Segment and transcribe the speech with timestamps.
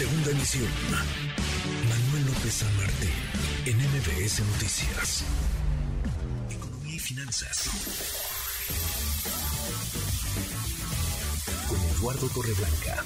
[0.00, 0.66] Segunda emisión.
[1.86, 3.10] Manuel López San Martín,
[3.66, 5.24] en MBS Noticias.
[6.48, 7.68] Economía y finanzas.
[11.68, 13.04] Con Eduardo Torreblanca.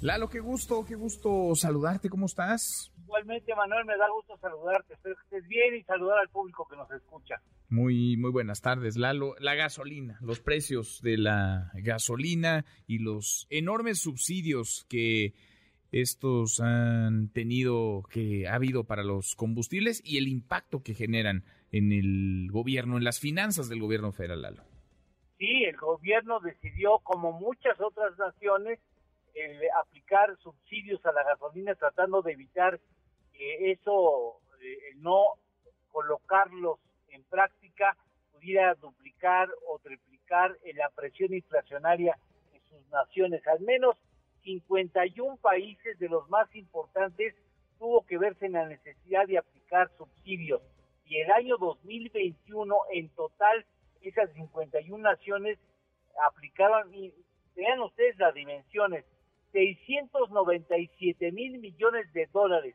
[0.00, 2.90] Lalo, qué gusto, qué gusto saludarte, ¿cómo estás?
[3.08, 6.76] Igualmente, Manuel, me da gusto saludarte, espero que estés bien y saludar al público que
[6.76, 7.36] nos escucha.
[7.70, 9.34] Muy, muy buenas tardes, Lalo.
[9.38, 15.32] La gasolina, los precios de la gasolina y los enormes subsidios que
[15.90, 21.92] estos han tenido, que ha habido para los combustibles y el impacto que generan en
[21.92, 24.64] el gobierno, en las finanzas del gobierno federal, Lalo.
[25.38, 28.78] Sí, el gobierno decidió, como muchas otras naciones,
[29.44, 32.80] el aplicar subsidios a la gasolina tratando de evitar
[33.32, 35.34] que eso, eh, no
[35.90, 37.96] colocarlos en práctica,
[38.32, 42.16] pudiera duplicar o triplicar la presión inflacionaria
[42.52, 43.46] en sus naciones.
[43.46, 43.96] Al menos
[44.44, 47.34] 51 países de los más importantes
[47.78, 50.60] tuvo que verse en la necesidad de aplicar subsidios.
[51.06, 53.64] Y el año 2021, en total,
[54.02, 55.58] esas 51 naciones
[56.26, 57.14] aplicaban, y
[57.54, 59.04] vean ustedes las dimensiones,
[59.52, 62.74] 697 mil millones de dólares.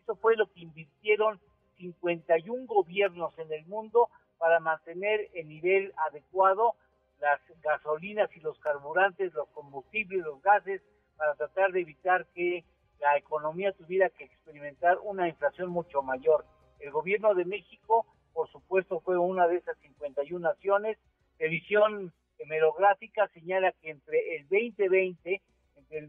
[0.00, 1.40] Eso fue lo que invirtieron
[1.78, 6.74] 51 gobiernos en el mundo para mantener el nivel adecuado
[7.20, 10.82] las gasolinas y los carburantes, los combustibles, los gases,
[11.16, 12.64] para tratar de evitar que
[13.00, 16.44] la economía tuviera que experimentar una inflación mucho mayor.
[16.80, 20.98] El gobierno de México, por supuesto, fue una de esas 51 naciones.
[21.38, 25.40] Revisión hemerográfica señala que entre el 2020 el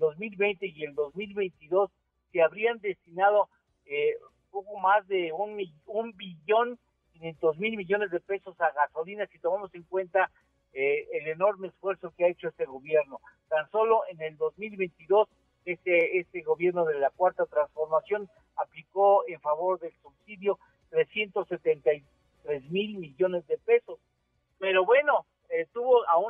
[0.04, 1.90] 2020 y el 2022
[2.32, 3.50] se habrían destinado
[3.86, 4.16] eh,
[4.52, 6.78] poco más de un, un billón
[7.14, 10.30] 500 mil millones de pesos a gasolina si tomamos en cuenta
[10.74, 13.20] eh, el enorme esfuerzo que ha hecho este gobierno.
[13.48, 15.30] Tan solo en el 2022
[15.66, 20.60] este, este gobierno de la Cuarta Transformación aplicó en favor del subsidio
[20.90, 22.04] 373
[22.70, 23.83] mil millones de pesos.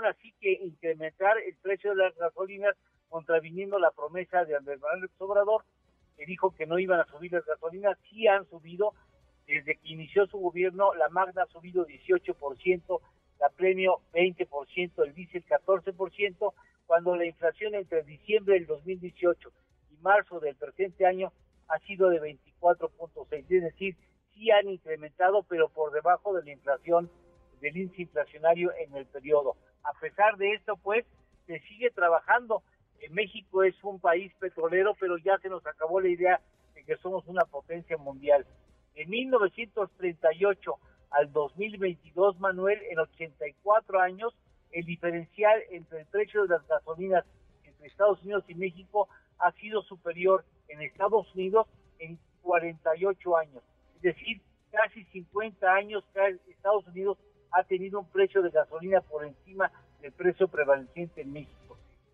[0.03, 2.75] Aún así que incrementar el precio de las gasolinas
[3.07, 5.63] contraviniendo la promesa de Andrés Manuel Obrador,
[6.17, 8.93] que dijo que no iban a subir las gasolinas, sí han subido,
[9.47, 12.99] desde que inició su gobierno, la Magna ha subido 18%,
[13.39, 16.53] la Premio 20%, el diésel 14%,
[16.85, 19.51] cuando la inflación entre diciembre del 2018
[19.91, 21.31] y marzo del presente año
[21.69, 23.95] ha sido de 24.6, es decir,
[24.33, 27.09] sí han incrementado, pero por debajo de la inflación,
[27.61, 29.55] del índice inflacionario en el periodo.
[29.83, 31.05] A pesar de esto, pues,
[31.45, 32.63] se sigue trabajando
[33.09, 36.41] México es un país petrolero, pero ya se nos acabó la idea
[36.73, 38.45] de que somos una potencia mundial.
[38.95, 40.75] En 1938
[41.11, 44.33] al 2022, Manuel, en 84 años,
[44.71, 47.25] el diferencial entre el precio de las gasolinas
[47.63, 49.07] entre Estados Unidos y México
[49.39, 51.67] ha sido superior en Estados Unidos
[51.99, 53.63] en 48 años.
[53.97, 56.03] Es decir, casi 50 años
[56.47, 57.17] Estados Unidos
[57.53, 59.71] ha tenido un precio de gasolina por encima
[60.01, 61.63] del precio prevaleciente en México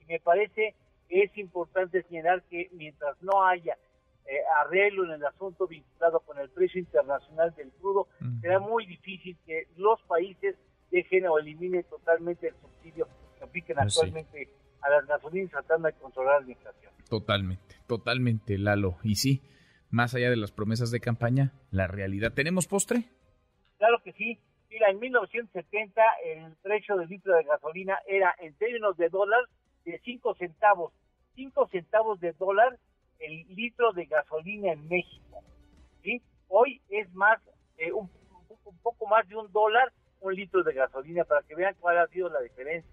[0.10, 0.76] me parece
[1.08, 3.78] que es importante señalar que mientras no haya
[4.26, 8.08] eh, arreglo en el asunto vinculado con el precio internacional del crudo,
[8.42, 10.56] será muy difícil que los países
[10.92, 13.08] dejen o eliminen totalmente el subsidio
[13.38, 14.50] que apliquen pues actualmente
[14.82, 16.92] a las gasolinas tratando de controlar la inflación.
[17.08, 18.98] Totalmente, totalmente, Lalo.
[19.04, 19.44] Y sí,
[19.90, 22.34] más allá de las promesas de campaña, la realidad.
[22.34, 23.06] ¿Tenemos postre?
[23.78, 24.40] Claro que sí.
[24.70, 29.42] Mira, en 1970 el precio del litro de gasolina era en términos de dólar
[29.84, 30.94] de 5 centavos,
[31.36, 32.78] 5 centavos de dólar
[33.20, 35.44] el litro de gasolina en México.
[36.04, 36.22] ¿sí?
[36.48, 37.40] Hoy es más,
[37.78, 38.10] eh, un,
[38.84, 39.92] poco más de un dólar
[40.22, 42.92] un litro de gasolina para que vean cuál ha sido la diferencia.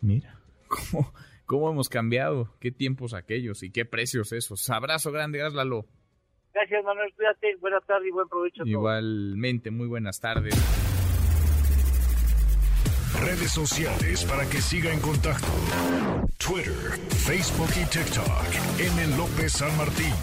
[0.00, 1.12] Mira, cómo,
[1.44, 4.70] cómo hemos cambiado, qué tiempos aquellos y qué precios esos.
[4.70, 5.86] Abrazo grande, Lalo.
[6.56, 7.12] Gracias, Manuel.
[7.14, 7.56] Cuídate.
[7.60, 8.62] Buenas tardes y buen provecho.
[8.64, 10.54] Igualmente, muy buenas tardes.
[13.20, 15.48] Redes sociales para que siga en contacto:
[16.38, 16.72] Twitter,
[17.26, 18.80] Facebook y TikTok.
[18.80, 19.16] M.
[19.18, 20.14] López San Martín.